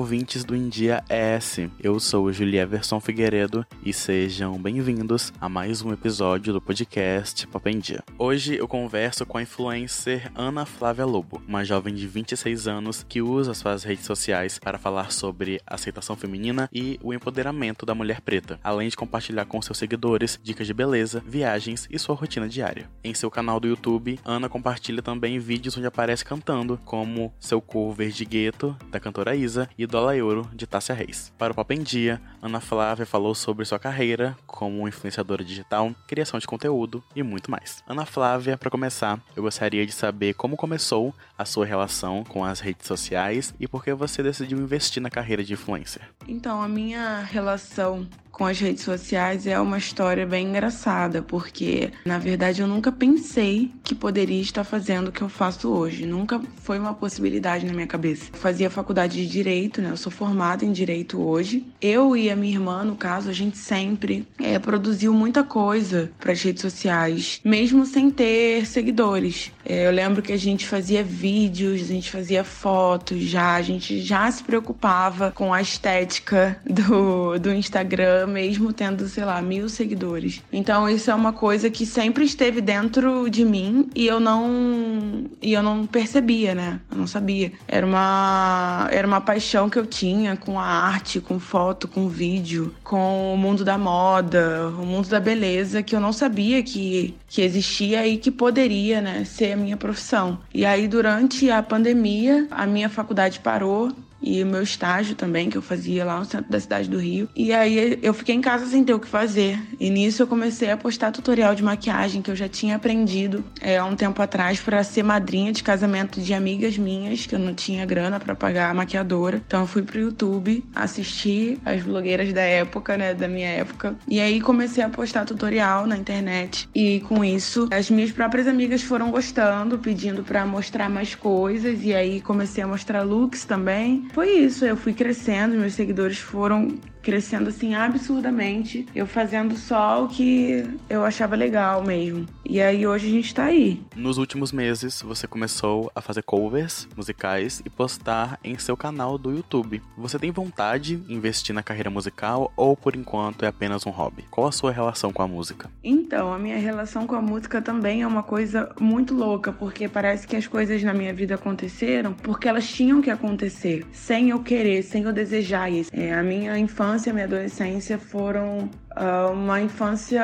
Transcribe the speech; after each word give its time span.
ouvintes 0.00 0.44
do 0.44 0.56
India 0.56 1.04
S. 1.10 1.70
Eu 1.78 2.00
sou 2.00 2.32
Julia 2.32 2.62
Everson 2.62 2.98
Figueiredo 3.00 3.66
e 3.84 3.92
sejam 3.92 4.58
bem-vindos 4.58 5.30
a 5.38 5.46
mais 5.46 5.82
um 5.82 5.92
episódio 5.92 6.54
do 6.54 6.60
podcast 6.60 7.46
Papo 7.46 7.68
em 7.68 7.78
Dia. 7.78 8.02
Hoje 8.18 8.56
eu 8.56 8.66
converso 8.66 9.26
com 9.26 9.36
a 9.36 9.42
influencer 9.42 10.32
Ana 10.34 10.64
Flávia 10.64 11.04
Lobo, 11.04 11.42
uma 11.46 11.62
jovem 11.66 11.94
de 11.94 12.08
26 12.08 12.66
anos 12.66 13.04
que 13.06 13.20
usa 13.20 13.52
suas 13.52 13.84
redes 13.84 14.06
sociais 14.06 14.58
para 14.58 14.78
falar 14.78 15.12
sobre 15.12 15.60
aceitação 15.66 16.16
feminina 16.16 16.66
e 16.72 16.98
o 17.02 17.12
empoderamento 17.12 17.84
da 17.84 17.94
mulher 17.94 18.22
preta, 18.22 18.58
além 18.64 18.88
de 18.88 18.96
compartilhar 18.96 19.44
com 19.44 19.60
seus 19.60 19.76
seguidores 19.76 20.40
dicas 20.42 20.66
de 20.66 20.72
beleza, 20.72 21.22
viagens 21.26 21.86
e 21.90 21.98
sua 21.98 22.14
rotina 22.14 22.48
diária. 22.48 22.88
Em 23.04 23.12
seu 23.12 23.30
canal 23.30 23.60
do 23.60 23.68
YouTube, 23.68 24.18
Ana 24.24 24.48
compartilha 24.48 25.02
também 25.02 25.38
vídeos 25.38 25.76
onde 25.76 25.86
aparece 25.86 26.24
cantando, 26.24 26.80
como 26.86 27.34
seu 27.38 27.60
cover 27.60 28.10
de 28.10 28.24
Gueto, 28.24 28.74
da 28.90 28.98
cantora 28.98 29.36
Isa 29.36 29.68
e 29.76 29.89
Dólar 29.90 30.16
Euro 30.16 30.48
de 30.54 30.68
Tássia 30.68 30.94
Reis. 30.94 31.32
Para 31.36 31.52
o 31.52 31.56
Papo 31.56 31.72
em 31.72 31.82
Dia, 31.82 32.22
Ana 32.40 32.60
Flávia 32.60 33.04
falou 33.04 33.34
sobre 33.34 33.64
sua 33.64 33.78
carreira 33.78 34.38
como 34.46 34.86
influenciadora 34.86 35.42
digital, 35.42 35.92
criação 36.06 36.38
de 36.38 36.46
conteúdo 36.46 37.02
e 37.14 37.24
muito 37.24 37.50
mais. 37.50 37.82
Ana 37.88 38.06
Flávia, 38.06 38.56
para 38.56 38.70
começar, 38.70 39.20
eu 39.34 39.42
gostaria 39.42 39.84
de 39.84 39.90
saber 39.90 40.34
como 40.34 40.56
começou 40.56 41.12
a 41.36 41.44
sua 41.44 41.66
relação 41.66 42.22
com 42.22 42.44
as 42.44 42.60
redes 42.60 42.86
sociais 42.86 43.52
e 43.58 43.66
por 43.66 43.82
que 43.82 43.92
você 43.92 44.22
decidiu 44.22 44.58
investir 44.58 45.02
na 45.02 45.10
carreira 45.10 45.42
de 45.42 45.54
influencer. 45.54 46.02
Então, 46.28 46.62
a 46.62 46.68
minha 46.68 47.22
relação 47.22 48.06
com 48.40 48.46
as 48.46 48.58
redes 48.58 48.84
sociais 48.84 49.46
é 49.46 49.60
uma 49.60 49.76
história 49.76 50.24
bem 50.24 50.46
engraçada, 50.46 51.20
porque 51.20 51.90
na 52.06 52.18
verdade 52.18 52.62
eu 52.62 52.66
nunca 52.66 52.90
pensei 52.90 53.70
que 53.84 53.94
poderia 53.94 54.40
estar 54.40 54.64
fazendo 54.64 55.08
o 55.08 55.12
que 55.12 55.20
eu 55.20 55.28
faço 55.28 55.68
hoje. 55.68 56.06
Nunca 56.06 56.40
foi 56.62 56.78
uma 56.78 56.94
possibilidade 56.94 57.66
na 57.66 57.74
minha 57.74 57.86
cabeça. 57.86 58.30
Eu 58.32 58.38
fazia 58.38 58.70
faculdade 58.70 59.18
de 59.18 59.30
direito, 59.30 59.82
né? 59.82 59.90
Eu 59.90 59.96
sou 59.98 60.10
formada 60.10 60.64
em 60.64 60.72
direito 60.72 61.20
hoje. 61.20 61.66
Eu 61.82 62.16
e 62.16 62.30
a 62.30 62.34
minha 62.34 62.54
irmã, 62.54 62.82
no 62.82 62.96
caso, 62.96 63.28
a 63.28 63.32
gente 63.34 63.58
sempre 63.58 64.26
é, 64.38 64.58
produziu 64.58 65.12
muita 65.12 65.44
coisa 65.44 66.10
para 66.18 66.32
as 66.32 66.40
redes 66.40 66.62
sociais, 66.62 67.42
mesmo 67.44 67.84
sem 67.84 68.10
ter 68.10 68.64
seguidores. 68.64 69.52
É, 69.66 69.86
eu 69.86 69.90
lembro 69.90 70.22
que 70.22 70.32
a 70.32 70.38
gente 70.38 70.66
fazia 70.66 71.04
vídeos, 71.04 71.82
a 71.82 71.92
gente 71.92 72.10
fazia 72.10 72.42
fotos 72.42 73.20
já, 73.20 73.56
a 73.56 73.62
gente 73.62 74.00
já 74.00 74.30
se 74.30 74.42
preocupava 74.42 75.30
com 75.30 75.52
a 75.52 75.60
estética 75.60 76.58
do, 76.64 77.38
do 77.38 77.52
Instagram 77.52 78.29
mesmo 78.30 78.72
tendo, 78.72 79.08
sei 79.08 79.24
lá, 79.24 79.42
mil 79.42 79.68
seguidores. 79.68 80.42
Então 80.52 80.88
isso 80.88 81.10
é 81.10 81.14
uma 81.14 81.32
coisa 81.32 81.68
que 81.68 81.84
sempre 81.84 82.24
esteve 82.24 82.60
dentro 82.60 83.28
de 83.28 83.44
mim 83.44 83.90
e 83.94 84.06
eu 84.06 84.20
não 84.20 85.26
e 85.42 85.52
eu 85.52 85.62
não 85.62 85.86
percebia, 85.86 86.54
né? 86.54 86.80
Eu 86.90 86.96
não 86.96 87.06
sabia. 87.06 87.52
Era 87.66 87.84
uma 87.84 88.88
era 88.90 89.06
uma 89.06 89.20
paixão 89.20 89.68
que 89.68 89.78
eu 89.78 89.86
tinha 89.86 90.36
com 90.36 90.58
a 90.58 90.64
arte, 90.64 91.20
com 91.20 91.38
foto, 91.38 91.88
com 91.88 92.08
vídeo, 92.08 92.74
com 92.84 93.34
o 93.34 93.36
mundo 93.36 93.64
da 93.64 93.76
moda, 93.76 94.68
o 94.78 94.86
mundo 94.86 95.08
da 95.08 95.20
beleza 95.20 95.82
que 95.82 95.94
eu 95.94 96.00
não 96.00 96.12
sabia 96.12 96.62
que 96.62 97.14
que 97.28 97.42
existia 97.42 98.06
e 98.06 98.16
que 98.16 98.30
poderia, 98.30 99.00
né, 99.00 99.24
ser 99.24 99.52
a 99.52 99.56
minha 99.56 99.76
profissão. 99.76 100.38
E 100.52 100.64
aí 100.64 100.88
durante 100.88 101.50
a 101.50 101.62
pandemia, 101.62 102.46
a 102.50 102.66
minha 102.66 102.88
faculdade 102.88 103.40
parou 103.40 103.92
e 104.22 104.42
o 104.42 104.46
meu 104.46 104.62
estágio 104.62 105.14
também, 105.14 105.48
que 105.48 105.56
eu 105.56 105.62
fazia 105.62 106.04
lá 106.04 106.18
no 106.18 106.24
centro 106.24 106.50
da 106.50 106.60
cidade 106.60 106.88
do 106.88 106.98
Rio. 106.98 107.28
E 107.34 107.52
aí 107.52 107.98
eu 108.02 108.12
fiquei 108.12 108.34
em 108.34 108.40
casa 108.40 108.66
sem 108.66 108.84
ter 108.84 108.94
o 108.94 109.00
que 109.00 109.08
fazer. 109.08 109.58
E 109.78 109.90
nisso 109.90 110.22
eu 110.22 110.26
comecei 110.26 110.70
a 110.70 110.76
postar 110.76 111.10
tutorial 111.10 111.54
de 111.54 111.62
maquiagem 111.62 112.22
que 112.22 112.30
eu 112.30 112.36
já 112.36 112.48
tinha 112.48 112.76
aprendido 112.76 113.44
é, 113.60 113.78
há 113.78 113.84
um 113.84 113.96
tempo 113.96 114.20
atrás 114.20 114.60
para 114.60 114.82
ser 114.84 115.02
madrinha 115.02 115.52
de 115.52 115.62
casamento 115.62 116.20
de 116.20 116.34
amigas 116.34 116.76
minhas, 116.76 117.26
que 117.26 117.34
eu 117.34 117.38
não 117.38 117.54
tinha 117.54 117.84
grana 117.86 118.20
para 118.20 118.34
pagar 118.34 118.70
a 118.70 118.74
maquiadora. 118.74 119.42
Então 119.46 119.62
eu 119.62 119.66
fui 119.66 119.82
pro 119.82 119.98
YouTube, 119.98 120.64
assisti 120.74 121.58
as 121.64 121.82
blogueiras 121.82 122.32
da 122.32 122.42
época, 122.42 122.96
né, 122.96 123.14
da 123.14 123.28
minha 123.28 123.48
época. 123.48 123.96
E 124.06 124.20
aí 124.20 124.40
comecei 124.40 124.84
a 124.84 124.88
postar 124.88 125.24
tutorial 125.24 125.86
na 125.86 125.96
internet. 125.96 126.68
E 126.74 127.00
com 127.00 127.24
isso, 127.24 127.68
as 127.70 127.90
minhas 127.90 128.12
próprias 128.12 128.46
amigas 128.46 128.82
foram 128.82 129.10
gostando, 129.10 129.78
pedindo 129.78 130.22
para 130.22 130.44
mostrar 130.44 130.88
mais 130.88 131.14
coisas. 131.14 131.82
E 131.82 131.94
aí 131.94 132.20
comecei 132.20 132.62
a 132.62 132.66
mostrar 132.66 133.02
looks 133.02 133.44
também 133.44 134.09
foi 134.12 134.30
isso. 134.30 134.64
Eu 134.64 134.76
fui 134.76 134.92
crescendo, 134.92 135.56
meus 135.56 135.74
seguidores 135.74 136.18
foram 136.18 136.78
crescendo 137.02 137.48
assim 137.48 137.74
absurdamente. 137.74 138.86
Eu 138.94 139.06
fazendo 139.06 139.56
só 139.56 140.04
o 140.04 140.08
que 140.08 140.64
eu 140.88 141.04
achava 141.04 141.36
legal 141.36 141.82
mesmo. 141.84 142.26
E 142.44 142.60
aí 142.60 142.86
hoje 142.86 143.06
a 143.06 143.10
gente 143.10 143.34
tá 143.34 143.44
aí. 143.44 143.80
Nos 143.94 144.18
últimos 144.18 144.52
meses, 144.52 145.02
você 145.02 145.26
começou 145.26 145.90
a 145.94 146.00
fazer 146.00 146.22
covers 146.22 146.88
musicais 146.96 147.62
e 147.64 147.70
postar 147.70 148.38
em 148.42 148.58
seu 148.58 148.76
canal 148.76 149.16
do 149.16 149.30
YouTube. 149.30 149.80
Você 149.96 150.18
tem 150.18 150.30
vontade 150.30 150.96
de 150.96 151.14
investir 151.14 151.54
na 151.54 151.62
carreira 151.62 151.90
musical 151.90 152.52
ou 152.56 152.76
por 152.76 152.96
enquanto 152.96 153.44
é 153.44 153.48
apenas 153.48 153.86
um 153.86 153.90
hobby? 153.90 154.24
Qual 154.30 154.48
a 154.48 154.52
sua 154.52 154.72
relação 154.72 155.12
com 155.12 155.22
a 155.22 155.28
música? 155.28 155.70
Então, 155.84 156.32
a 156.32 156.38
minha 156.38 156.58
relação 156.58 157.06
com 157.06 157.14
a 157.14 157.22
música 157.22 157.62
também 157.62 158.02
é 158.02 158.06
uma 158.06 158.22
coisa 158.22 158.74
muito 158.80 159.14
louca, 159.14 159.52
porque 159.52 159.88
parece 159.88 160.26
que 160.26 160.36
as 160.36 160.46
coisas 160.46 160.82
na 160.82 160.92
minha 160.92 161.14
vida 161.14 161.36
aconteceram 161.36 162.12
porque 162.12 162.48
elas 162.48 162.68
tinham 162.68 163.00
que 163.00 163.10
acontecer, 163.10 163.86
sem 163.92 164.30
eu 164.30 164.40
querer, 164.40 164.82
sem 164.82 165.04
eu 165.04 165.12
desejar 165.12 165.70
isso. 165.70 165.90
É, 165.94 166.12
a 166.12 166.22
minha 166.22 166.58
infância 166.58 166.89
infância 166.90 167.10
e 167.10 167.12
minha 167.12 167.26
adolescência 167.26 167.98
foram 167.98 168.68
uh, 168.96 169.32
uma 169.32 169.60
infância 169.60 170.20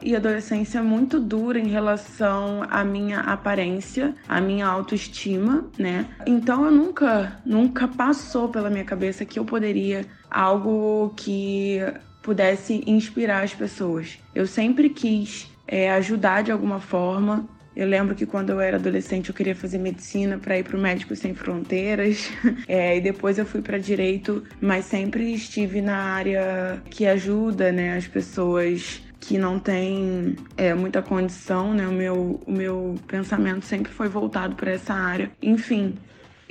e 0.00 0.16
adolescência 0.16 0.82
muito 0.82 1.20
dura 1.20 1.58
em 1.58 1.68
relação 1.68 2.64
à 2.70 2.82
minha 2.82 3.20
aparência, 3.20 4.14
à 4.26 4.40
minha 4.40 4.66
autoestima, 4.66 5.66
né? 5.78 6.06
Então 6.26 6.64
eu 6.64 6.70
nunca, 6.70 7.38
nunca 7.44 7.86
passou 7.86 8.48
pela 8.48 8.70
minha 8.70 8.84
cabeça 8.84 9.26
que 9.26 9.38
eu 9.38 9.44
poderia 9.44 10.06
algo 10.30 11.12
que 11.16 11.80
pudesse 12.22 12.82
inspirar 12.86 13.44
as 13.44 13.52
pessoas. 13.52 14.18
Eu 14.34 14.46
sempre 14.46 14.88
quis 14.88 15.50
é, 15.66 15.90
ajudar 15.92 16.42
de 16.42 16.50
alguma 16.50 16.80
forma, 16.80 17.46
eu 17.82 17.88
lembro 17.88 18.14
que 18.14 18.26
quando 18.26 18.50
eu 18.50 18.60
era 18.60 18.76
adolescente 18.76 19.30
eu 19.30 19.34
queria 19.34 19.54
fazer 19.54 19.78
medicina 19.78 20.38
para 20.38 20.58
ir 20.58 20.64
para 20.64 20.76
o 20.76 20.80
Médicos 20.80 21.18
Sem 21.18 21.34
Fronteiras. 21.34 22.30
É, 22.68 22.96
e 22.96 23.00
depois 23.00 23.38
eu 23.38 23.46
fui 23.46 23.62
para 23.62 23.78
direito, 23.78 24.44
mas 24.60 24.84
sempre 24.84 25.32
estive 25.32 25.80
na 25.80 25.96
área 25.96 26.82
que 26.90 27.06
ajuda 27.06 27.72
né, 27.72 27.96
as 27.96 28.06
pessoas 28.06 29.02
que 29.18 29.38
não 29.38 29.58
têm 29.58 30.36
é, 30.56 30.74
muita 30.74 31.02
condição, 31.02 31.74
né? 31.74 31.86
O 31.86 31.92
meu, 31.92 32.40
o 32.46 32.52
meu 32.52 32.94
pensamento 33.06 33.64
sempre 33.64 33.92
foi 33.92 34.08
voltado 34.08 34.56
para 34.56 34.72
essa 34.72 34.94
área. 34.94 35.30
Enfim, 35.42 35.94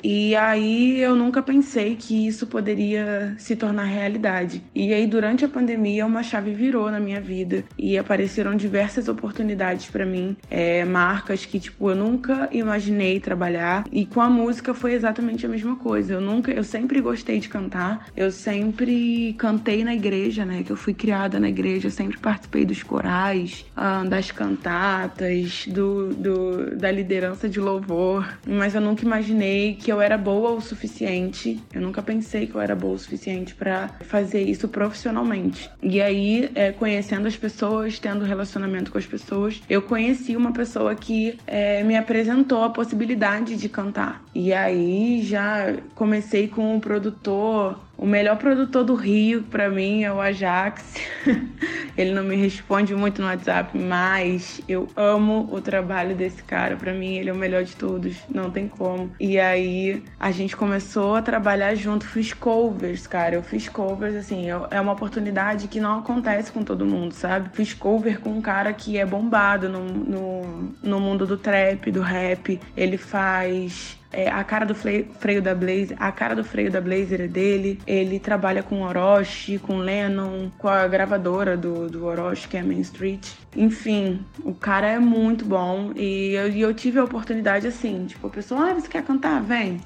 e 0.03 0.35
aí 0.35 0.99
eu 0.99 1.15
nunca 1.15 1.41
pensei 1.41 1.95
que 1.95 2.27
isso 2.27 2.47
poderia 2.47 3.35
se 3.37 3.55
tornar 3.55 3.83
realidade. 3.83 4.63
E 4.73 4.93
aí 4.93 5.05
durante 5.07 5.45
a 5.45 5.49
pandemia 5.49 6.05
uma 6.05 6.23
chave 6.23 6.53
virou 6.53 6.89
na 6.91 6.99
minha 6.99 7.21
vida 7.21 7.63
e 7.77 7.97
apareceram 7.97 8.55
diversas 8.55 9.07
oportunidades 9.07 9.89
para 9.89 10.05
mim, 10.05 10.35
é, 10.49 10.85
marcas 10.85 11.45
que 11.45 11.59
tipo 11.59 11.89
eu 11.89 11.95
nunca 11.95 12.49
imaginei 12.51 13.19
trabalhar. 13.19 13.85
E 13.91 14.05
com 14.05 14.21
a 14.21 14.29
música 14.29 14.73
foi 14.73 14.93
exatamente 14.93 15.45
a 15.45 15.49
mesma 15.49 15.75
coisa. 15.75 16.13
Eu 16.13 16.21
nunca, 16.21 16.51
eu 16.51 16.63
sempre 16.63 17.01
gostei 17.01 17.39
de 17.39 17.49
cantar. 17.49 18.07
Eu 18.15 18.31
sempre 18.31 19.33
cantei 19.37 19.83
na 19.83 19.93
igreja, 19.93 20.45
né? 20.45 20.63
Que 20.63 20.71
eu 20.71 20.77
fui 20.77 20.93
criada 20.93 21.39
na 21.39 21.49
igreja. 21.49 21.87
Eu 21.87 21.91
sempre 21.91 22.17
participei 22.17 22.65
dos 22.65 22.83
corais, 22.83 23.65
ah, 23.75 24.03
das 24.03 24.31
cantatas, 24.31 25.65
do, 25.67 26.13
do 26.13 26.75
da 26.75 26.91
liderança 26.91 27.47
de 27.49 27.59
louvor. 27.59 28.27
Mas 28.47 28.75
eu 28.75 28.81
nunca 28.81 29.03
imaginei 29.03 29.75
que 29.75 29.88
que 29.89 29.93
eu 29.93 30.01
era 30.01 30.19
boa 30.19 30.51
o 30.51 30.61
suficiente. 30.61 31.59
Eu 31.73 31.81
nunca 31.81 31.99
pensei 32.03 32.45
que 32.45 32.53
eu 32.53 32.61
era 32.61 32.75
boa 32.75 32.93
o 32.93 32.99
suficiente 32.99 33.55
para 33.55 33.87
fazer 34.01 34.43
isso 34.43 34.67
profissionalmente. 34.67 35.67
E 35.81 35.99
aí, 35.99 36.51
é, 36.53 36.71
conhecendo 36.71 37.27
as 37.27 37.35
pessoas, 37.35 37.97
tendo 37.97 38.23
relacionamento 38.23 38.91
com 38.91 38.99
as 38.99 39.07
pessoas, 39.07 39.59
eu 39.67 39.81
conheci 39.81 40.37
uma 40.37 40.53
pessoa 40.53 40.93
que 40.93 41.39
é, 41.47 41.83
me 41.83 41.97
apresentou 41.97 42.63
a 42.63 42.69
possibilidade 42.69 43.55
de 43.55 43.67
cantar. 43.67 44.23
E 44.35 44.53
aí 44.53 45.23
já 45.23 45.75
comecei 45.95 46.47
com 46.47 46.77
o 46.77 46.79
produtor 46.79 47.88
o 47.99 48.05
melhor 48.05 48.37
produtor 48.37 48.85
do 48.85 48.95
Rio, 48.95 49.43
para 49.43 49.69
mim, 49.69 50.03
é 50.05 50.11
o 50.11 50.21
Ajax. 50.21 50.95
Ele 51.97 52.11
não 52.11 52.23
me 52.23 52.37
responde 52.37 52.95
muito 52.95 53.21
no 53.21 53.27
WhatsApp, 53.27 53.77
mas 53.77 54.61
eu 54.69 54.87
amo 54.95 55.49
o 55.51 55.59
trabalho 55.59 56.15
desse 56.15 56.41
cara. 56.41 56.77
Para 56.77 56.93
mim, 56.93 57.17
ele 57.17 57.29
é 57.29 57.33
o 57.33 57.35
melhor 57.35 57.65
de 57.65 57.75
todos, 57.75 58.15
não 58.33 58.49
tem 58.49 58.69
como. 58.69 59.11
E 59.19 59.37
aí, 59.37 60.01
a 60.17 60.31
gente 60.31 60.55
começou 60.55 61.15
a 61.15 61.21
trabalhar 61.21 61.75
junto. 61.75 62.07
Fiz 62.07 62.31
covers, 62.31 63.05
cara. 63.05 63.35
Eu 63.35 63.43
fiz 63.43 63.67
covers, 63.67 64.15
assim, 64.15 64.45
é 64.49 64.79
uma 64.79 64.93
oportunidade 64.93 65.67
que 65.67 65.81
não 65.81 65.99
acontece 65.99 66.53
com 66.53 66.63
todo 66.63 66.85
mundo, 66.85 67.13
sabe? 67.13 67.49
Fiz 67.51 67.73
cover 67.73 68.21
com 68.21 68.29
um 68.29 68.41
cara 68.41 68.71
que 68.71 68.97
é 68.97 69.05
bombado 69.05 69.67
no, 69.67 69.83
no, 69.83 70.73
no 70.81 70.99
mundo 71.01 71.27
do 71.27 71.35
trap, 71.35 71.91
do 71.91 71.99
rap. 72.01 72.61
Ele 72.77 72.97
faz 72.97 73.98
é, 74.11 74.27
a 74.29 74.43
cara 74.43 74.65
do 74.65 74.73
freio 74.73 75.41
da 75.41 75.53
Blazer, 75.53 75.95
a 75.99 76.11
cara 76.11 76.35
do 76.35 76.43
freio 76.43 76.71
da 76.71 76.81
Blazer 76.81 77.21
é 77.21 77.27
dele. 77.27 77.79
Ele 77.85 78.19
trabalha 78.19 78.63
com 78.63 78.81
Orochi, 78.81 79.59
com 79.59 79.77
Lennon, 79.77 80.49
com 80.57 80.67
a 80.67 80.87
gravadora 80.87 81.55
do, 81.55 81.87
do 81.87 82.05
Orochi, 82.05 82.47
que 82.47 82.57
é 82.57 82.63
Main 82.63 82.81
Street. 82.81 83.27
Enfim, 83.55 84.25
o 84.43 84.53
cara 84.53 84.87
é 84.87 84.99
muito 84.99 85.45
bom 85.45 85.91
e 85.95 86.33
eu, 86.33 86.49
eu 86.49 86.73
tive 86.73 86.99
a 86.99 87.03
oportunidade 87.03 87.67
assim, 87.67 88.05
tipo, 88.07 88.25
a 88.27 88.29
pessoa, 88.29 88.71
ah, 88.71 88.73
você 88.73 88.87
quer 88.87 89.03
cantar? 89.03 89.41
Vem. 89.41 89.79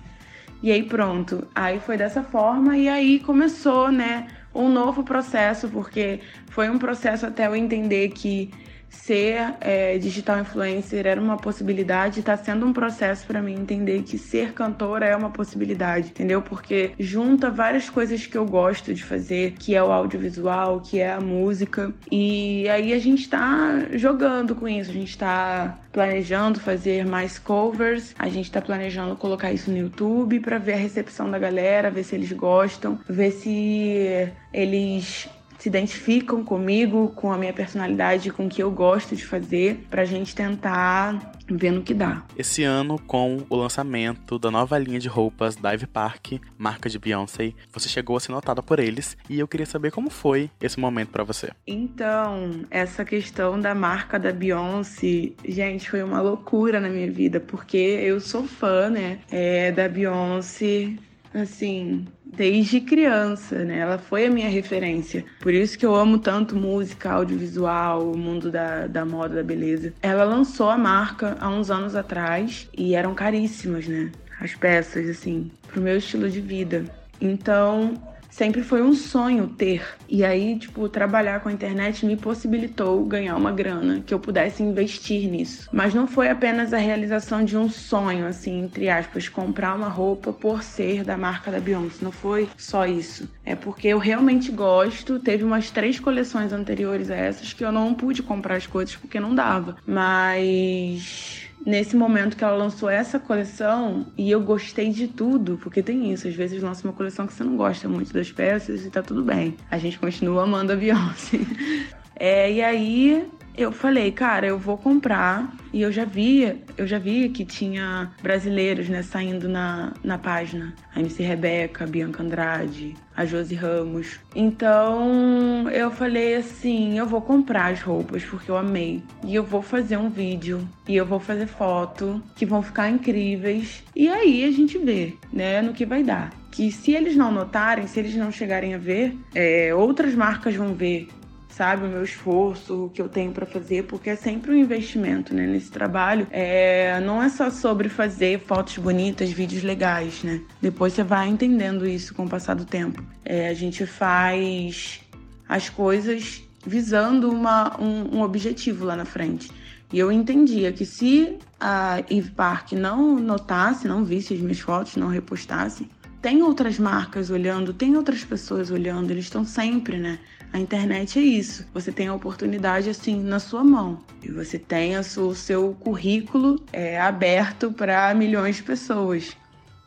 E 0.62 0.72
aí 0.72 0.84
pronto. 0.84 1.46
Aí 1.54 1.80
foi 1.82 1.98
dessa 1.98 2.24
forma 2.24 2.78
e 2.78 2.88
aí 2.88 3.20
começou, 3.20 3.92
né, 3.92 4.28
um 4.56 4.70
novo 4.70 5.04
processo, 5.04 5.68
porque 5.68 6.22
foi 6.50 6.70
um 6.70 6.78
processo 6.78 7.26
até 7.26 7.48
eu 7.48 7.56
entender 7.56 8.10
que 8.10 8.50
ser 8.94 9.56
é, 9.60 9.98
digital 9.98 10.40
influencer 10.40 11.06
era 11.06 11.20
uma 11.20 11.38
possibilidade, 11.38 12.20
está 12.20 12.38
sendo 12.38 12.66
um 12.66 12.72
processo 12.72 13.26
para 13.26 13.42
mim 13.42 13.54
entender 13.54 14.04
que 14.04 14.18
ser 14.18 14.54
cantora 14.54 15.06
é 15.06 15.16
uma 15.16 15.30
possibilidade, 15.30 16.10
entendeu? 16.10 16.42
Porque 16.42 16.92
junta 17.00 17.50
várias 17.50 17.90
coisas 17.90 18.26
que 18.26 18.38
eu 18.38 18.46
gosto 18.46 18.94
de 18.94 19.04
fazer, 19.04 19.54
que 19.60 19.76
é 19.76 19.84
o 19.84 19.92
audiovisual, 19.92 20.80
que 20.80 21.00
é 21.00 21.12
a 21.12 21.20
música, 21.20 21.94
e 22.12 22.68
aí 22.70 22.94
a 22.94 23.00
gente 23.00 23.22
está 23.22 23.88
jogando 23.94 24.56
com 24.56 24.68
isso, 24.68 24.92
a 24.92 24.94
gente 24.94 25.10
está 25.10 25.78
planejando 25.92 26.60
fazer 26.60 27.06
mais 27.06 27.38
covers, 27.38 28.16
a 28.18 28.30
gente 28.30 28.46
está 28.46 28.62
planejando 28.62 29.16
colocar 29.16 29.52
isso 29.52 29.70
no 29.70 29.78
YouTube 29.78 30.40
para 30.40 30.58
ver 30.58 30.74
a 30.74 30.78
recepção 30.78 31.30
da 31.30 31.38
galera, 31.38 31.92
ver 31.92 32.04
se 32.04 32.16
eles 32.16 32.32
gostam, 32.32 33.00
ver 33.08 33.32
se 33.32 34.30
eles 34.52 35.30
se 35.64 35.70
identificam 35.70 36.44
comigo, 36.44 37.14
com 37.16 37.32
a 37.32 37.38
minha 37.38 37.54
personalidade, 37.54 38.30
com 38.30 38.48
o 38.48 38.50
que 38.50 38.62
eu 38.62 38.70
gosto 38.70 39.16
de 39.16 39.26
fazer, 39.26 39.88
pra 39.90 40.04
gente 40.04 40.36
tentar 40.36 41.32
ver 41.48 41.72
no 41.72 41.82
que 41.82 41.94
dá. 41.94 42.22
Esse 42.38 42.64
ano, 42.64 43.00
com 43.00 43.46
o 43.50 43.56
lançamento 43.56 44.38
da 44.38 44.52
nova 44.52 44.78
linha 44.78 45.00
de 45.00 45.08
roupas 45.08 45.56
Dive 45.56 45.88
Park, 45.88 46.34
marca 46.58 46.90
de 46.90 47.00
Beyoncé, 47.00 47.54
você 47.72 47.88
chegou 47.88 48.18
a 48.18 48.20
ser 48.20 48.34
notada 48.34 48.62
por 48.62 48.78
eles 48.78 49.16
e 49.30 49.40
eu 49.40 49.48
queria 49.48 49.66
saber 49.66 49.92
como 49.92 50.10
foi 50.10 50.52
esse 50.60 50.78
momento 50.78 51.12
para 51.12 51.24
você. 51.24 51.52
Então, 51.66 52.66
essa 52.70 53.06
questão 53.06 53.58
da 53.58 53.74
marca 53.74 54.20
da 54.20 54.34
Beyoncé, 54.34 55.32
gente, 55.48 55.90
foi 55.90 56.04
uma 56.04 56.20
loucura 56.20 56.82
na 56.82 56.90
minha 56.90 57.10
vida, 57.10 57.40
porque 57.40 57.78
eu 57.78 58.20
sou 58.20 58.44
fã, 58.44 58.90
né, 58.90 59.20
é, 59.32 59.72
da 59.72 59.88
Beyoncé 59.88 60.98
assim, 61.34 62.06
desde 62.26 62.82
criança, 62.82 63.64
né? 63.64 63.80
Ela 63.80 63.98
foi 63.98 64.26
a 64.26 64.30
minha 64.30 64.50
referência. 64.50 65.26
Por 65.40 65.54
isso 65.54 65.78
que 65.78 65.86
eu 65.86 65.96
amo 65.96 66.18
tanto 66.18 66.56
música, 66.56 67.12
audiovisual, 67.12 68.12
o 68.12 68.18
mundo 68.18 68.52
da, 68.52 68.88
da 68.88 69.06
moda, 69.06 69.36
da 69.36 69.44
beleza. 69.44 69.94
Ela 70.02 70.24
lançou 70.24 70.70
a 70.70 70.78
marca 70.78 71.38
há 71.40 71.50
uns 71.50 71.70
anos 71.70 71.96
atrás 71.96 72.70
e 72.78 72.96
eram 72.96 73.14
caríssimas, 73.14 73.88
né? 73.88 74.12
As 74.40 74.54
peças, 74.56 75.08
assim, 75.10 75.52
pro 75.68 75.82
meu 75.82 75.98
estilo 75.98 76.30
de 76.30 76.42
vida. 76.42 76.86
Então, 77.22 77.94
sempre 78.34 78.64
foi 78.64 78.82
um 78.82 78.94
sonho 78.94 79.48
ter. 79.48 79.86
E 80.10 80.26
aí, 80.26 80.58
tipo, 80.58 80.90
trabalhar 80.90 81.40
com 81.42 81.50
a 81.50 81.54
internet 81.54 82.06
me 82.06 82.18
possibilitou 82.18 83.06
ganhar 83.06 83.36
uma 83.36 83.52
grana 83.52 84.02
que 84.06 84.14
eu 84.14 84.20
pudesse 84.20 84.64
investir 84.64 85.30
nisso. 85.30 85.70
Mas 85.72 85.94
não 85.94 86.08
foi 86.08 86.30
apenas 86.30 86.74
a 86.74 86.78
realização 86.78 87.46
de 87.46 87.56
um 87.56 87.70
sonho, 87.70 88.26
assim, 88.26 88.62
entre 88.62 88.90
aspas, 88.90 89.30
comprar 89.30 89.76
uma 89.76 89.88
roupa 89.88 90.34
por 90.34 90.64
ser 90.64 91.04
da 91.04 91.16
marca 91.16 91.52
da 91.52 91.60
Beyoncé. 91.60 92.04
Não 92.04 92.12
foi 92.12 92.50
só 92.58 92.88
isso. 92.88 93.30
É 93.46 93.56
porque 93.56 93.88
eu 93.88 94.00
realmente 94.00 94.52
gosto. 94.52 95.20
Teve 95.20 95.44
umas 95.44 95.70
três 95.70 96.00
coleções 96.00 96.52
anteriores 96.52 97.12
a 97.12 97.16
essas 97.16 97.54
que 97.54 97.64
eu 97.64 97.72
não 97.72 97.94
pude 97.94 98.24
comprar 98.24 98.56
as 98.56 98.66
coisas 98.66 98.96
porque 98.96 99.20
não 99.20 99.36
dava. 99.36 99.78
Mas 99.86 101.43
nesse 101.66 101.96
momento 101.96 102.36
que 102.36 102.44
ela 102.44 102.56
lançou 102.56 102.90
essa 102.90 103.20
coleção 103.20 104.06
e 104.18 104.30
eu 104.30 104.42
gostei 104.42 104.90
de 104.90 105.08
tudo, 105.08 105.58
porque 105.62 105.82
tem 105.82 106.12
isso, 106.12 106.28
às 106.28 106.36
vezes 106.36 106.62
lança 106.62 106.88
uma 106.88 106.94
coleção 106.94 107.26
que 107.26 107.34
você 107.34 107.44
não 107.44 107.56
gosta 107.56 107.88
muito 107.88 108.14
das 108.14 108.32
peças 108.32 108.86
e 108.86 108.90
tá 108.90 109.02
tudo 109.02 109.24
bem. 109.24 109.56
A 109.70 109.78
gente 109.78 109.98
continua 110.00 110.44
amando 110.44 110.74
a 110.74 110.76
Beyoncé. 110.76 111.40
É, 112.16 112.54
e 112.54 112.62
aí 112.62 113.28
eu 113.56 113.72
falei, 113.72 114.12
cara, 114.12 114.48
eu 114.48 114.58
vou 114.58 114.78
comprar. 114.78 115.52
E 115.72 115.82
eu 115.82 115.92
já 115.92 116.06
via, 116.06 116.58
eu 116.78 116.86
já 116.86 117.00
via 117.00 117.28
que 117.30 117.44
tinha 117.44 118.12
brasileiros, 118.22 118.88
né, 118.88 119.02
saindo 119.02 119.50
na, 119.50 119.94
na 120.04 120.18
página. 120.18 120.74
A 120.96 121.00
MC 121.00 121.24
Rebeca, 121.24 121.86
Bianca 121.86 122.22
Andrade, 122.22 122.96
a 123.16 123.26
Josi 123.26 123.56
Ramos. 123.56 124.20
Então 124.36 125.70
eu 125.70 125.92
falei 125.92 126.36
assim, 126.36 126.98
eu 126.98 127.06
vou 127.06 127.22
comprar 127.22 127.72
as 127.72 127.82
roupas 127.82 128.24
porque 128.24 128.50
eu 128.50 128.58
amei. 128.58 129.04
E 129.26 129.36
eu 129.36 129.44
vou 129.44 129.62
fazer 129.62 129.98
um 129.98 130.10
vídeo 130.10 130.68
e 130.88 130.96
eu 130.96 131.06
vou 131.06 131.20
fazer 131.20 131.48
foto 131.48 132.22
que 132.36 132.46
vão 132.46 132.62
ficar 132.62 132.90
incríveis. 132.90 133.84
E 133.96 134.10
aí 134.10 134.44
a 134.44 134.52
gente 134.52 134.78
vê, 134.78 135.14
né, 135.32 135.62
no 135.62 135.74
que 135.74 135.86
vai 135.86 136.04
dar 136.04 136.32
que 136.54 136.72
se 136.72 136.92
eles 136.92 137.16
não 137.16 137.32
notarem, 137.32 137.88
se 137.88 138.00
eles 138.00 138.16
não 138.16 138.32
chegarem 138.32 138.76
a 138.76 138.78
ver, 138.78 139.18
é, 139.34 139.74
outras 139.74 140.14
marcas 140.14 140.56
vão 140.56 140.76
ver 140.76 141.08
sabe? 141.56 141.86
O 141.86 141.90
meu 141.90 142.04
esforço, 142.04 142.86
o 142.86 142.90
que 142.90 143.02
eu 143.02 143.08
tenho 143.08 143.32
para 143.32 143.46
fazer, 143.46 143.84
porque 143.84 144.10
é 144.10 144.16
sempre 144.16 144.52
um 144.52 144.56
investimento, 144.56 145.34
né? 145.34 145.46
Nesse 145.46 145.72
trabalho. 145.72 146.28
É, 146.32 147.00
não 147.02 147.22
é 147.22 147.30
só 147.30 147.50
sobre 147.52 147.90
fazer 147.90 148.40
fotos 148.40 148.78
bonitas, 148.78 149.32
vídeos 149.32 149.64
legais, 149.64 150.24
né? 150.24 150.42
Depois 150.62 150.94
você 150.94 151.04
vai 151.04 151.30
entendendo 151.30 151.88
isso 151.88 152.14
com 152.16 152.26
o 152.26 152.30
passar 152.30 152.56
do 152.56 152.66
tempo. 152.66 153.04
É, 153.24 153.50
a 153.50 153.54
gente 153.54 153.86
faz 153.86 155.02
as 155.48 155.70
coisas 155.70 156.44
visando 156.66 157.30
uma, 157.32 157.80
um, 157.80 158.18
um 158.18 158.22
objetivo 158.22 158.86
lá 158.86 158.96
na 158.96 159.06
frente. 159.06 159.52
E 159.92 160.00
eu 160.00 160.12
entendia 160.12 160.72
que 160.72 160.86
se 160.86 161.38
a 161.60 162.00
Eve 162.10 162.32
Park 162.32 162.72
não 162.72 163.16
notasse, 163.16 163.88
não 163.88 164.04
visse 164.04 164.34
as 164.34 164.40
minhas 164.40 164.60
fotos, 164.60 164.96
não 164.96 165.08
repostasse, 165.08 165.88
tem 166.20 166.42
outras 166.42 166.80
marcas 166.80 167.30
olhando, 167.30 167.74
tem 167.74 167.96
outras 167.96 168.24
pessoas 168.24 168.72
olhando, 168.72 169.12
eles 169.12 169.26
estão 169.26 169.46
sempre, 169.46 169.98
né? 169.98 170.18
A 170.54 170.60
internet 170.60 171.18
é 171.18 171.22
isso. 171.24 171.66
Você 171.74 171.92
tem 171.92 172.08
a 172.08 172.14
oportunidade 172.14 172.88
assim 172.88 173.20
na 173.20 173.40
sua 173.40 173.64
mão 173.64 174.00
e 174.22 174.30
você 174.32 174.60
tem 174.60 174.96
o 174.96 175.34
seu 175.34 175.76
currículo 175.80 176.64
é, 176.72 177.02
aberto 177.02 177.72
para 177.72 178.14
milhões 178.14 178.58
de 178.58 178.64
pessoas. 178.64 179.36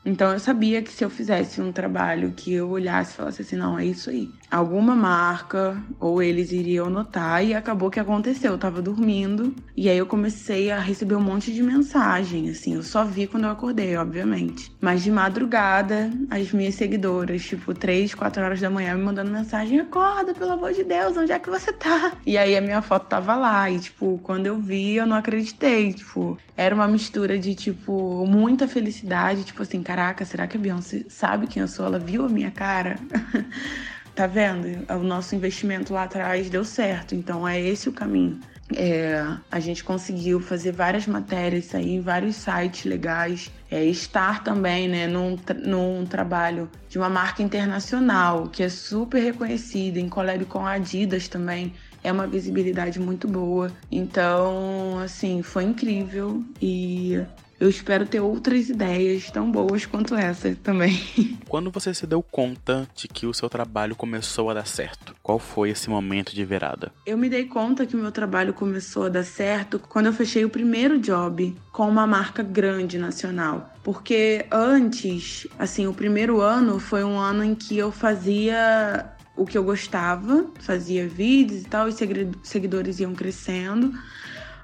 Então 0.05 0.33
eu 0.33 0.41
sabia 0.41 0.83
que 0.83 0.93
se 0.93 1.05
eu 1.05 1.11
fizesse 1.11 1.61
um 1.61 1.71
trabalho 1.71 2.33
que 2.33 2.53
eu 2.53 2.69
olhasse 2.69 3.13
e 3.13 3.17
falasse 3.17 3.43
assim, 3.43 3.57
não, 3.57 3.79
é 3.79 3.87
isso 3.87 4.11
aí. 4.11 4.29
Alguma 4.51 4.95
marca 4.95 5.77
ou 6.01 6.23
eles 6.23 6.53
iriam 6.53 6.89
notar 6.89 7.45
e 7.45 7.53
acabou 7.53 7.91
que 7.91 8.01
aconteceu. 8.01 8.53
Eu 8.53 8.59
tava 8.59 8.81
dormindo 8.81 9.55
e 9.77 9.89
aí 9.89 9.99
eu 9.99 10.07
comecei 10.07 10.71
a 10.71 10.79
receber 10.79 11.17
um 11.17 11.21
monte 11.21 11.53
de 11.53 11.63
mensagem, 11.63 12.49
assim, 12.49 12.75
eu 12.75 12.83
só 12.83 13.05
vi 13.05 13.27
quando 13.27 13.45
eu 13.45 13.51
acordei, 13.51 13.97
obviamente. 13.97 14.73
Mas 14.81 15.03
de 15.03 15.11
madrugada, 15.11 16.11
as 16.31 16.53
minhas 16.53 16.77
seguidoras, 16.77 17.45
tipo, 17.45 17.75
3, 17.75 18.15
4 18.15 18.43
horas 18.43 18.61
da 18.61 18.71
manhã, 18.71 18.95
me 18.95 19.03
mandando 19.03 19.31
mensagem: 19.31 19.81
acorda, 19.81 20.33
pelo 20.33 20.53
amor 20.53 20.73
de 20.73 20.85
Deus, 20.85 21.17
onde 21.17 21.33
é 21.33 21.39
que 21.39 21.51
você 21.51 21.73
tá? 21.73 22.13
E 22.25 22.39
aí 22.39 22.57
a 22.57 22.61
minha 22.61 22.81
foto 22.81 23.09
tava 23.09 23.35
lá. 23.37 23.69
E, 23.71 23.79
tipo, 23.79 24.19
quando 24.23 24.47
eu 24.47 24.59
vi, 24.59 24.97
eu 24.97 25.07
não 25.07 25.17
acreditei. 25.17 25.93
Tipo, 25.93 26.39
era 26.57 26.75
uma 26.75 26.89
mistura 26.89 27.39
de, 27.39 27.55
tipo, 27.55 28.25
muita 28.27 28.67
felicidade, 28.69 29.45
tipo 29.45 29.63
assim, 29.63 29.83
cara 29.83 29.97
caraca, 29.97 30.25
será 30.27 30.47
que 30.47 30.57
a 30.57 30.61
Beyoncé 30.61 31.07
sabe 31.09 31.47
quem 31.47 31.63
eu 31.63 31.69
sou? 31.69 31.87
Ela 31.87 31.99
viu 31.99 32.27
a 32.27 32.29
minha 32.29 32.51
cara? 32.51 32.99
tá 34.17 34.27
vendo? 34.27 34.91
O 34.91 35.03
nosso 35.03 35.37
investimento 35.37 35.93
lá 35.93 36.05
atrás 36.05 36.49
deu 36.49 36.65
certo, 36.65 37.15
então 37.15 37.47
é 37.47 37.61
esse 37.61 37.89
o 37.89 37.93
caminho. 37.93 38.41
É, 38.75 39.25
a 39.49 39.61
gente 39.61 39.85
conseguiu 39.85 40.41
fazer 40.41 40.73
várias 40.73 41.07
matérias, 41.07 41.67
sair 41.67 41.95
em 41.95 42.01
vários 42.01 42.35
sites 42.35 42.85
legais, 42.85 43.53
é, 43.71 43.85
estar 43.85 44.43
também 44.43 44.89
né, 44.89 45.07
num, 45.07 45.37
num 45.65 46.05
trabalho 46.05 46.69
de 46.89 46.99
uma 46.99 47.09
marca 47.09 47.43
internacional 47.43 48.49
que 48.49 48.65
é 48.65 48.69
super 48.69 49.23
reconhecida, 49.23 50.01
em 50.01 50.09
collab 50.09 50.45
com 50.47 50.67
a 50.67 50.73
Adidas 50.73 51.29
também, 51.29 51.75
é 52.03 52.11
uma 52.11 52.27
visibilidade 52.27 52.99
muito 52.99 53.29
boa. 53.29 53.71
Então, 53.93 54.99
assim, 54.99 55.43
foi 55.43 55.65
incrível 55.65 56.43
e 56.61 57.23
eu 57.59 57.69
espero 57.69 58.07
ter 58.07 58.21
outras 58.21 58.69
ideias 58.69 59.31
tão 59.31 59.51
boas 59.51 59.87
quanto 59.87 60.15
essa 60.15 60.55
também. 60.63 61.01
Quando 61.49 61.71
você 61.71 61.95
se 61.95 62.07
deu 62.07 62.23
conta 62.23 62.89
de 62.95 63.09
que 63.09 63.27
o 63.27 63.33
seu 63.33 63.49
trabalho 63.49 63.97
começou 63.97 64.51
a 64.51 64.55
dar 64.55 64.67
certo? 64.67 65.15
Qual 65.23 65.39
foi 65.39 65.71
esse 65.71 65.89
momento 65.89 66.35
de 66.35 66.45
virada? 66.45 66.93
Eu 67.07 67.17
me 67.17 67.29
dei 67.29 67.47
conta 67.47 67.87
que 67.87 67.97
o 67.97 67.99
meu 67.99 68.13
trabalho 68.13 68.53
começou 68.53 69.07
a 69.07 69.09
dar 69.09 69.25
certo 69.25 69.79
quando 69.79 70.07
eu 70.07 70.13
fechei 70.13 70.45
o 70.45 70.51
primeiro 70.51 70.99
job 70.99 71.57
com 71.73 71.89
uma 71.89 72.07
marca 72.07 72.43
grande 72.43 72.99
nacional. 72.99 73.73
Porque 73.83 74.47
antes, 74.51 75.47
assim, 75.59 75.87
o 75.87 75.95
primeiro 75.95 76.41
ano 76.41 76.79
foi 76.79 77.05
um 77.05 77.19
ano 77.19 77.43
em 77.45 77.55
que 77.55 77.79
eu 77.79 77.91
fazia 77.91 79.13
o 79.37 79.45
que 79.45 79.57
eu 79.57 79.63
gostava, 79.63 80.47
fazia 80.61 81.07
vídeos 81.07 81.63
e 81.63 81.65
tal, 81.65 81.87
os 81.87 81.97
seguidores 82.43 83.01
iam 83.01 83.15
crescendo 83.15 83.93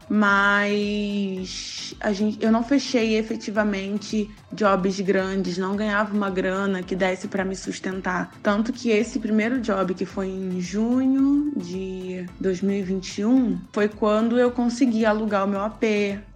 mas 0.09 1.95
a 2.01 2.13
gente, 2.13 2.43
eu 2.43 2.51
não 2.51 2.63
fechei 2.63 3.17
efetivamente 3.17 4.31
jobs 4.53 5.01
grandes, 5.01 5.57
não 5.59 5.77
ganhava 5.77 6.15
uma 6.15 6.31
grana 6.31 6.83
que 6.83 6.95
desse 6.95 7.29
para 7.29 7.45
me 7.45 7.57
sustentar. 7.57 8.33
Tanto 8.43 8.73
que 8.73 8.91
esse 8.91 9.19
primeiro 9.19 9.61
job, 9.61 9.95
que 9.95 10.05
foi 10.05 10.29
em 10.29 10.61
junho 10.61 11.53
de 11.57 12.27
2021, 12.41 13.59
foi 13.73 13.89
quando 13.89 14.39
eu 14.39 14.51
consegui 14.51 15.07
alugar 15.07 15.45
o 15.45 15.49
meu 15.49 15.61
AP 15.61 15.83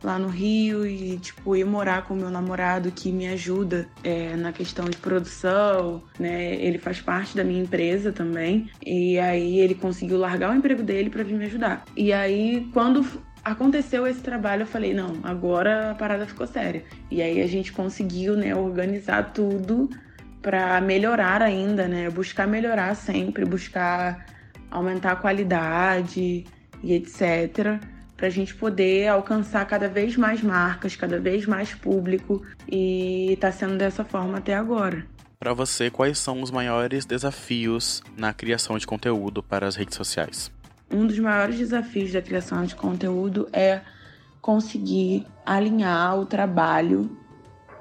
lá 0.02 0.18
no 0.18 0.28
Rio 0.28 0.86
e, 0.86 1.18
tipo, 1.18 1.56
ir 1.56 1.64
morar 1.64 2.06
com 2.06 2.14
o 2.14 2.16
meu 2.16 2.30
namorado 2.30 2.90
que 2.90 3.10
me 3.12 3.26
ajuda 3.28 3.88
é, 4.02 4.36
na 4.36 4.52
questão 4.52 4.84
de 4.86 4.96
produção, 4.96 6.02
né? 6.18 6.54
Ele 6.54 6.78
faz 6.78 7.00
parte 7.00 7.36
da 7.36 7.44
minha 7.44 7.62
empresa 7.62 8.12
também. 8.12 8.70
E 8.84 9.18
aí 9.18 9.58
ele 9.58 9.74
conseguiu 9.74 10.18
largar 10.18 10.52
o 10.52 10.54
emprego 10.54 10.82
dele 10.82 11.10
para 11.10 11.24
vir 11.24 11.36
me 11.36 11.44
ajudar. 11.46 11.84
E 11.96 12.12
aí, 12.12 12.68
quando 12.72 13.04
aconteceu 13.46 14.06
esse 14.06 14.20
trabalho, 14.20 14.62
eu 14.62 14.66
falei, 14.66 14.92
não, 14.92 15.20
agora 15.22 15.92
a 15.92 15.94
parada 15.94 16.26
ficou 16.26 16.46
séria. 16.46 16.82
E 17.10 17.22
aí 17.22 17.40
a 17.40 17.46
gente 17.46 17.72
conseguiu, 17.72 18.36
né, 18.36 18.54
organizar 18.54 19.32
tudo 19.32 19.88
para 20.42 20.80
melhorar 20.80 21.42
ainda, 21.42 21.86
né? 21.86 22.10
Buscar 22.10 22.46
melhorar 22.46 22.94
sempre, 22.96 23.44
buscar 23.44 24.26
aumentar 24.70 25.12
a 25.12 25.16
qualidade 25.16 26.44
e 26.82 26.92
etc. 26.92 27.80
Para 28.16 28.26
a 28.26 28.30
gente 28.30 28.54
poder 28.54 29.08
alcançar 29.08 29.64
cada 29.66 29.88
vez 29.88 30.16
mais 30.16 30.42
marcas, 30.42 30.96
cada 30.96 31.20
vez 31.20 31.46
mais 31.46 31.72
público 31.72 32.42
e 32.68 33.32
está 33.32 33.52
sendo 33.52 33.76
dessa 33.76 34.04
forma 34.04 34.38
até 34.38 34.54
agora. 34.54 35.06
Para 35.38 35.52
você, 35.52 35.90
quais 35.90 36.18
são 36.18 36.42
os 36.42 36.50
maiores 36.50 37.04
desafios 37.04 38.02
na 38.16 38.32
criação 38.32 38.78
de 38.78 38.86
conteúdo 38.86 39.42
para 39.42 39.66
as 39.66 39.76
redes 39.76 39.96
sociais? 39.96 40.50
Um 40.90 41.06
dos 41.06 41.18
maiores 41.18 41.58
desafios 41.58 42.12
da 42.12 42.22
criação 42.22 42.64
de 42.64 42.76
conteúdo 42.76 43.48
é 43.52 43.80
conseguir 44.40 45.26
alinhar 45.44 46.18
o 46.18 46.24
trabalho 46.24 47.10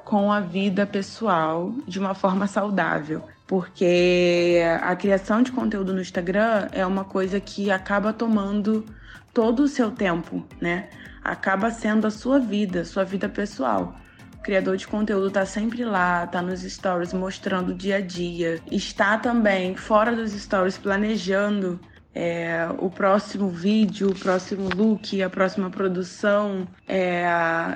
com 0.03 0.31
a 0.31 0.39
vida 0.39 0.85
pessoal 0.85 1.73
de 1.87 1.99
uma 1.99 2.15
forma 2.15 2.47
saudável. 2.47 3.23
Porque 3.47 4.61
a 4.81 4.95
criação 4.95 5.43
de 5.43 5.51
conteúdo 5.51 5.93
no 5.93 6.01
Instagram 6.01 6.67
é 6.71 6.83
uma 6.85 7.03
coisa 7.03 7.39
que 7.39 7.69
acaba 7.69 8.11
tomando 8.11 8.83
todo 9.31 9.61
o 9.61 9.67
seu 9.67 9.91
tempo, 9.91 10.43
né? 10.59 10.89
Acaba 11.23 11.69
sendo 11.69 12.07
a 12.07 12.11
sua 12.11 12.39
vida, 12.39 12.83
sua 12.85 13.03
vida 13.03 13.29
pessoal. 13.29 13.95
O 14.33 14.41
criador 14.41 14.77
de 14.77 14.87
conteúdo 14.87 15.29
tá 15.29 15.45
sempre 15.45 15.85
lá, 15.85 16.25
tá 16.25 16.41
nos 16.41 16.61
stories 16.61 17.13
mostrando 17.13 17.69
o 17.69 17.75
dia 17.75 17.97
a 17.97 18.01
dia, 18.01 18.59
está 18.71 19.17
também 19.17 19.75
fora 19.75 20.15
dos 20.15 20.31
stories 20.31 20.77
planejando 20.77 21.79
é, 22.15 22.65
o 22.79 22.89
próximo 22.89 23.49
vídeo, 23.49 24.09
o 24.11 24.15
próximo 24.15 24.69
look, 24.73 25.21
a 25.21 25.29
próxima 25.29 25.69
produção. 25.69 26.65
É, 26.87 27.25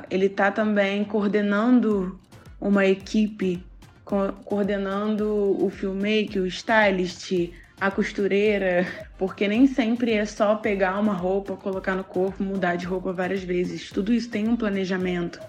ele 0.10 0.28
está 0.28 0.50
também 0.50 1.04
coordenando 1.04 2.18
uma 2.60 2.86
equipe, 2.86 3.62
co 4.06 4.32
coordenando 4.46 5.28
o 5.62 5.70
filmmaker, 5.70 6.42
o 6.42 6.48
stylist, 6.48 7.52
a 7.82 7.92
costureira, 7.92 8.88
porque 9.18 9.46
nem 9.46 9.68
sempre 9.68 10.14
é 10.14 10.26
só 10.26 10.56
pegar 10.56 10.98
uma 10.98 11.14
roupa, 11.14 11.58
colocar 11.58 11.96
no 11.96 12.04
corpo, 12.04 12.42
mudar 12.42 12.78
de 12.78 12.86
roupa 12.86 13.12
várias 13.12 13.44
vezes. 13.44 13.90
Tudo 13.90 14.14
isso 14.14 14.30
tem 14.30 14.48
um 14.48 14.56
planejamento 14.56 15.40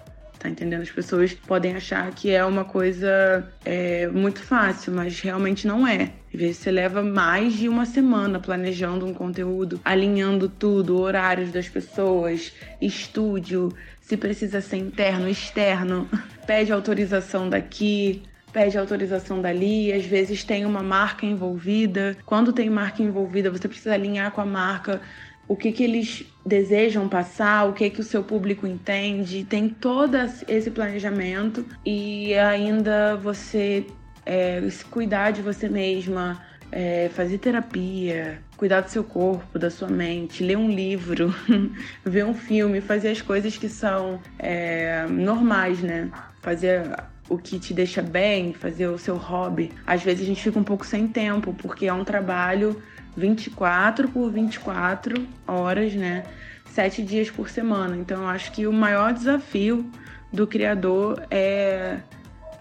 tá 0.41 0.49
entendendo? 0.49 0.81
As 0.81 0.89
pessoas 0.89 1.33
podem 1.33 1.75
achar 1.75 2.09
que 2.11 2.31
é 2.31 2.43
uma 2.43 2.65
coisa 2.65 3.47
é, 3.63 4.07
muito 4.07 4.39
fácil, 4.39 4.91
mas 4.91 5.19
realmente 5.19 5.67
não 5.67 5.87
é. 5.87 6.11
Às 6.33 6.39
vezes 6.39 6.57
você 6.57 6.71
leva 6.71 7.03
mais 7.03 7.53
de 7.53 7.69
uma 7.69 7.85
semana 7.85 8.39
planejando 8.39 9.05
um 9.05 9.13
conteúdo, 9.13 9.79
alinhando 9.85 10.49
tudo, 10.49 10.99
horários 10.99 11.51
das 11.51 11.69
pessoas, 11.69 12.51
estúdio, 12.81 13.71
se 14.01 14.17
precisa 14.17 14.61
ser 14.61 14.77
interno, 14.77 15.29
externo, 15.29 16.09
pede 16.47 16.73
autorização 16.73 17.47
daqui, 17.47 18.23
pede 18.51 18.77
autorização 18.79 19.41
dali, 19.41 19.93
às 19.93 20.05
vezes 20.05 20.43
tem 20.43 20.65
uma 20.65 20.81
marca 20.81 21.23
envolvida. 21.23 22.17
Quando 22.25 22.51
tem 22.51 22.67
marca 22.67 23.03
envolvida, 23.03 23.51
você 23.51 23.67
precisa 23.67 23.93
alinhar 23.93 24.31
com 24.31 24.41
a 24.41 24.45
marca 24.45 25.01
o 25.47 25.55
que, 25.55 25.71
que 25.71 25.83
eles 25.83 26.25
desejam 26.45 27.07
passar, 27.07 27.67
o 27.67 27.73
que, 27.73 27.89
que 27.89 27.99
o 27.99 28.03
seu 28.03 28.23
público 28.23 28.65
entende. 28.65 29.43
Tem 29.43 29.69
todo 29.69 30.17
esse 30.47 30.71
planejamento 30.71 31.65
e 31.85 32.33
ainda 32.35 33.15
você 33.15 33.85
é, 34.25 34.61
se 34.69 34.85
cuidar 34.85 35.31
de 35.31 35.41
você 35.41 35.67
mesma, 35.67 36.41
é, 36.71 37.09
fazer 37.13 37.37
terapia, 37.37 38.41
cuidar 38.55 38.81
do 38.81 38.89
seu 38.89 39.03
corpo, 39.03 39.59
da 39.59 39.69
sua 39.69 39.89
mente, 39.89 40.43
ler 40.43 40.57
um 40.57 40.69
livro, 40.69 41.33
ver 42.05 42.25
um 42.25 42.33
filme, 42.33 42.79
fazer 42.79 43.09
as 43.09 43.21
coisas 43.21 43.57
que 43.57 43.67
são 43.67 44.19
é, 44.39 45.05
normais, 45.07 45.81
né? 45.81 46.09
Fazer 46.41 46.95
o 47.29 47.37
que 47.37 47.59
te 47.59 47.73
deixa 47.73 48.01
bem, 48.01 48.53
fazer 48.53 48.87
o 48.87 48.97
seu 48.97 49.15
hobby. 49.15 49.71
Às 49.85 50.03
vezes 50.03 50.23
a 50.23 50.25
gente 50.25 50.41
fica 50.41 50.59
um 50.59 50.63
pouco 50.63 50.85
sem 50.85 51.07
tempo, 51.07 51.53
porque 51.53 51.87
é 51.87 51.93
um 51.93 52.03
trabalho 52.03 52.81
24 53.15 54.09
por 54.09 54.31
24 54.31 55.27
horas, 55.47 55.93
né? 55.93 56.23
Sete 56.65 57.01
dias 57.03 57.29
por 57.29 57.49
semana. 57.49 57.97
Então, 57.97 58.21
eu 58.21 58.27
acho 58.27 58.51
que 58.51 58.65
o 58.65 58.73
maior 58.73 59.13
desafio 59.13 59.89
do 60.31 60.47
criador 60.47 61.25
é, 61.29 61.99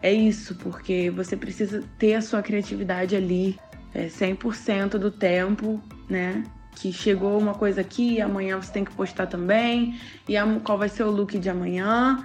é 0.02 0.12
isso, 0.12 0.56
porque 0.56 1.10
você 1.10 1.36
precisa 1.36 1.82
ter 1.98 2.14
a 2.14 2.22
sua 2.22 2.42
criatividade 2.42 3.14
ali 3.14 3.58
é, 3.94 4.06
100% 4.06 4.90
do 4.98 5.10
tempo, 5.10 5.80
né? 6.08 6.42
Que 6.74 6.92
chegou 6.92 7.38
uma 7.38 7.54
coisa 7.54 7.80
aqui, 7.80 8.20
amanhã 8.20 8.60
você 8.60 8.72
tem 8.72 8.84
que 8.84 8.92
postar 8.92 9.26
também, 9.26 9.98
e 10.28 10.34
qual 10.64 10.78
vai 10.78 10.88
ser 10.88 11.04
o 11.04 11.10
look 11.10 11.38
de 11.38 11.48
amanhã, 11.48 12.24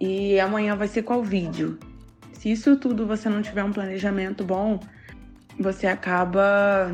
e 0.00 0.38
amanhã 0.38 0.76
vai 0.76 0.88
ser 0.88 1.02
qual 1.02 1.22
vídeo. 1.22 1.78
Se 2.32 2.50
isso 2.50 2.76
tudo 2.76 3.06
você 3.06 3.28
não 3.28 3.42
tiver 3.42 3.64
um 3.64 3.72
planejamento 3.72 4.44
bom, 4.44 4.78
você 5.58 5.88
acaba 5.88 6.92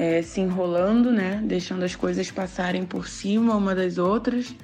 é, 0.00 0.22
se 0.22 0.40
enrolando, 0.40 1.12
né? 1.12 1.42
Deixando 1.44 1.84
as 1.84 1.94
coisas 1.94 2.30
passarem 2.30 2.86
por 2.86 3.06
cima 3.06 3.54
uma 3.54 3.74
das 3.74 3.98
outras. 3.98 4.56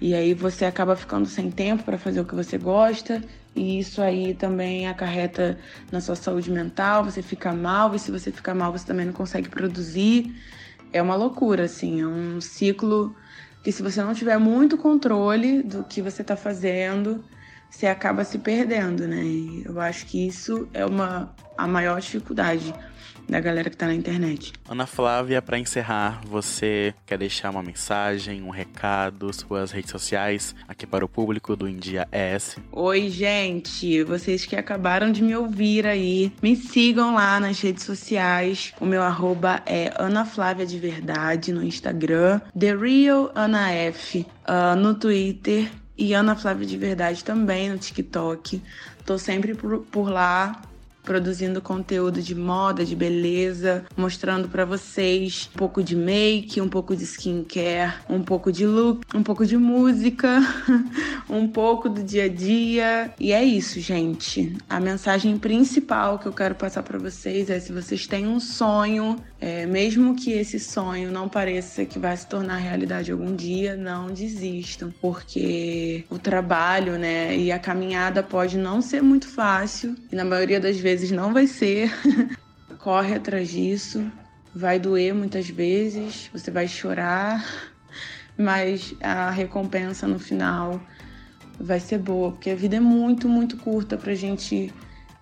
E 0.00 0.12
aí 0.12 0.34
você 0.34 0.64
acaba 0.64 0.96
ficando 0.96 1.28
sem 1.28 1.48
tempo 1.48 1.84
para 1.84 1.96
fazer 1.96 2.20
o 2.20 2.24
que 2.24 2.34
você 2.34 2.58
gosta. 2.58 3.22
E 3.54 3.78
isso 3.78 4.02
aí 4.02 4.34
também 4.34 4.88
acarreta 4.88 5.56
na 5.92 6.00
sua 6.00 6.16
saúde 6.16 6.50
mental, 6.50 7.04
você 7.04 7.22
fica 7.22 7.52
mal, 7.52 7.94
e 7.94 8.00
se 8.00 8.10
você 8.10 8.32
fica 8.32 8.52
mal, 8.52 8.72
você 8.72 8.84
também 8.84 9.06
não 9.06 9.12
consegue 9.12 9.48
produzir. 9.48 10.34
É 10.92 11.00
uma 11.00 11.14
loucura, 11.14 11.66
assim, 11.66 12.00
é 12.00 12.06
um 12.06 12.40
ciclo 12.40 13.14
que 13.62 13.70
se 13.70 13.80
você 13.80 14.02
não 14.02 14.12
tiver 14.12 14.38
muito 14.38 14.76
controle 14.76 15.62
do 15.62 15.84
que 15.84 16.02
você 16.02 16.22
está 16.22 16.34
fazendo, 16.34 17.24
você 17.74 17.88
acaba 17.88 18.24
se 18.24 18.38
perdendo, 18.38 19.06
né? 19.06 19.22
E 19.22 19.64
eu 19.66 19.80
acho 19.80 20.06
que 20.06 20.26
isso 20.26 20.68
é 20.72 20.86
uma 20.86 21.34
a 21.56 21.66
maior 21.66 22.00
dificuldade 22.00 22.74
da 23.28 23.40
galera 23.40 23.70
que 23.70 23.76
tá 23.76 23.86
na 23.86 23.94
internet. 23.94 24.52
Ana 24.68 24.86
Flávia, 24.86 25.40
para 25.40 25.58
encerrar, 25.58 26.20
você 26.26 26.94
quer 27.06 27.16
deixar 27.16 27.50
uma 27.50 27.62
mensagem, 27.62 28.42
um 28.42 28.50
recado, 28.50 29.32
suas 29.32 29.70
redes 29.70 29.90
sociais 29.90 30.54
aqui 30.68 30.86
para 30.86 31.04
o 31.04 31.08
público 31.08 31.56
do 31.56 31.68
India 31.68 32.06
S? 32.12 32.60
Oi, 32.70 33.08
gente, 33.08 34.02
vocês 34.02 34.44
que 34.44 34.56
acabaram 34.56 35.10
de 35.10 35.22
me 35.22 35.34
ouvir 35.34 35.86
aí, 35.86 36.32
me 36.42 36.54
sigam 36.54 37.14
lá 37.14 37.40
nas 37.40 37.60
redes 37.60 37.84
sociais. 37.84 38.72
O 38.78 38.84
meu 38.84 39.02
arroba 39.02 39.62
é 39.64 39.92
Ana 39.96 40.24
Flávia 40.24 40.66
de 40.66 40.78
Verdade 40.78 41.52
no 41.52 41.62
Instagram, 41.62 42.40
The 42.58 42.76
Real 42.76 43.32
Ana 43.34 43.72
F 43.72 44.26
uh, 44.46 44.76
no 44.76 44.94
Twitter 44.94 45.70
e 45.96 46.12
Ana 46.12 46.36
Flávia 46.36 46.66
de 46.66 46.76
Verdade 46.76 47.24
também 47.24 47.70
no 47.70 47.78
TikTok. 47.78 48.62
Tô 49.04 49.18
sempre 49.18 49.54
por, 49.54 50.08
lá 50.08 50.62
produzindo 51.04 51.60
conteúdo 51.60 52.22
de 52.22 52.34
moda, 52.34 52.84
de 52.84 52.96
beleza, 52.96 53.84
mostrando 53.96 54.48
para 54.48 54.64
vocês 54.64 55.50
um 55.54 55.58
pouco 55.58 55.82
de 55.82 55.94
make, 55.94 56.60
um 56.60 56.68
pouco 56.68 56.96
de 56.96 57.04
skincare, 57.04 57.92
um 58.08 58.22
pouco 58.22 58.50
de 58.50 58.66
look, 58.66 59.04
um 59.14 59.22
pouco 59.22 59.44
de 59.44 59.56
música, 59.56 60.40
um 61.28 61.46
pouco 61.46 61.88
do 61.88 62.02
dia 62.02 62.24
a 62.24 62.28
dia. 62.28 63.12
E 63.20 63.32
é 63.32 63.44
isso, 63.44 63.78
gente. 63.80 64.56
A 64.68 64.80
mensagem 64.80 65.36
principal 65.36 66.18
que 66.18 66.26
eu 66.26 66.32
quero 66.32 66.54
passar 66.54 66.82
para 66.82 66.98
vocês 66.98 67.50
é 67.50 67.60
se 67.60 67.70
vocês 67.70 68.06
têm 68.06 68.26
um 68.26 68.40
sonho, 68.40 69.16
é, 69.44 69.66
mesmo 69.66 70.16
que 70.16 70.32
esse 70.32 70.58
sonho 70.58 71.12
não 71.12 71.28
pareça 71.28 71.84
que 71.84 71.98
vai 71.98 72.16
se 72.16 72.26
tornar 72.26 72.56
realidade 72.56 73.12
algum 73.12 73.36
dia, 73.36 73.76
não 73.76 74.06
desistam, 74.06 74.90
porque 75.02 76.06
o 76.08 76.18
trabalho, 76.18 76.98
né, 76.98 77.36
e 77.36 77.52
a 77.52 77.58
caminhada 77.58 78.22
pode 78.22 78.56
não 78.56 78.80
ser 78.80 79.02
muito 79.02 79.28
fácil 79.28 79.94
e 80.10 80.16
na 80.16 80.24
maioria 80.24 80.58
das 80.58 80.78
vezes 80.78 81.10
não 81.10 81.34
vai 81.34 81.46
ser. 81.46 81.92
Corre 82.78 83.16
atrás 83.16 83.50
disso. 83.50 84.10
Vai 84.54 84.78
doer 84.78 85.14
muitas 85.14 85.46
vezes, 85.46 86.30
você 86.32 86.50
vai 86.50 86.66
chorar, 86.66 87.44
mas 88.38 88.94
a 88.98 89.28
recompensa 89.28 90.08
no 90.08 90.18
final 90.18 90.80
vai 91.60 91.80
ser 91.80 91.98
boa, 91.98 92.32
porque 92.32 92.48
a 92.48 92.56
vida 92.56 92.76
é 92.76 92.80
muito, 92.80 93.28
muito 93.28 93.58
curta 93.58 93.98
pra 93.98 94.14
gente 94.14 94.72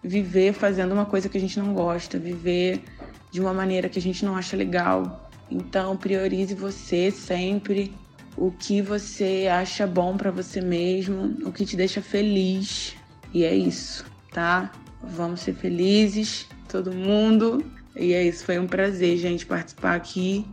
viver 0.00 0.52
fazendo 0.52 0.92
uma 0.92 1.06
coisa 1.06 1.28
que 1.28 1.38
a 1.38 1.40
gente 1.40 1.58
não 1.58 1.74
gosta, 1.74 2.20
viver 2.20 2.84
de 3.32 3.40
uma 3.40 3.52
maneira 3.52 3.88
que 3.88 3.98
a 3.98 4.02
gente 4.02 4.24
não 4.24 4.36
acha 4.36 4.56
legal. 4.56 5.28
Então, 5.50 5.96
priorize 5.96 6.54
você 6.54 7.10
sempre, 7.10 7.92
o 8.36 8.52
que 8.52 8.80
você 8.80 9.48
acha 9.50 9.86
bom 9.86 10.16
para 10.16 10.30
você 10.30 10.60
mesmo, 10.60 11.34
o 11.44 11.50
que 11.50 11.64
te 11.64 11.76
deixa 11.76 12.00
feliz. 12.00 12.94
E 13.32 13.42
é 13.42 13.54
isso, 13.54 14.04
tá? 14.30 14.70
Vamos 15.02 15.40
ser 15.40 15.54
felizes, 15.54 16.46
todo 16.68 16.92
mundo. 16.92 17.64
E 17.96 18.12
é 18.12 18.22
isso, 18.22 18.44
foi 18.44 18.58
um 18.58 18.66
prazer, 18.66 19.16
gente, 19.16 19.46
participar 19.46 19.94
aqui 19.94 20.46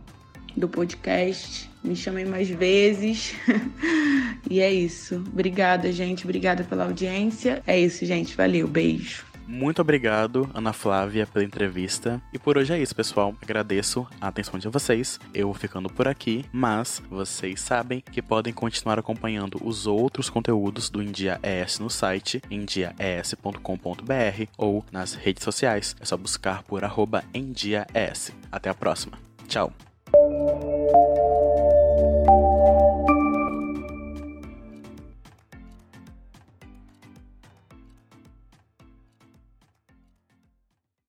do 0.56 0.68
podcast. 0.68 1.70
Me 1.84 1.94
chamem 1.94 2.24
mais 2.24 2.48
vezes. 2.48 3.34
e 4.50 4.60
é 4.60 4.72
isso. 4.72 5.22
Obrigada, 5.32 5.90
gente. 5.92 6.24
Obrigada 6.24 6.64
pela 6.64 6.84
audiência. 6.84 7.62
É 7.66 7.78
isso, 7.78 8.04
gente. 8.04 8.36
Valeu. 8.36 8.68
Beijo. 8.68 9.29
Muito 9.50 9.82
obrigado, 9.82 10.48
Ana 10.54 10.72
Flávia, 10.72 11.26
pela 11.26 11.44
entrevista. 11.44 12.22
E 12.32 12.38
por 12.38 12.56
hoje 12.56 12.72
é 12.72 12.78
isso, 12.78 12.94
pessoal. 12.94 13.34
Agradeço 13.42 14.06
a 14.20 14.28
atenção 14.28 14.60
de 14.60 14.68
vocês. 14.68 15.18
Eu 15.34 15.48
vou 15.48 15.54
ficando 15.54 15.90
por 15.90 16.06
aqui, 16.06 16.44
mas 16.52 17.02
vocês 17.10 17.60
sabem 17.60 18.00
que 18.00 18.22
podem 18.22 18.52
continuar 18.52 18.96
acompanhando 19.00 19.60
os 19.60 19.88
outros 19.88 20.30
conteúdos 20.30 20.88
do 20.88 21.02
India 21.02 21.40
ES 21.42 21.80
no 21.80 21.90
site 21.90 22.40
endiaes.com.br 22.48 24.44
ou 24.56 24.84
nas 24.92 25.14
redes 25.14 25.42
sociais. 25.42 25.96
É 25.98 26.04
só 26.04 26.16
buscar 26.16 26.62
por 26.62 26.84
arroba. 26.84 27.24
Até 28.52 28.70
a 28.70 28.74
próxima. 28.74 29.18
Tchau. 29.48 29.72